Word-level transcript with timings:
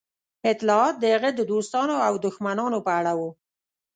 اطلاعات 0.51 0.95
د 0.99 1.03
هغه 1.13 1.29
د 1.35 1.41
دوستانو 1.51 1.95
او 2.07 2.13
دښمنانو 2.25 2.79
په 2.85 2.91
اړه 2.99 3.11
وو 3.19 3.29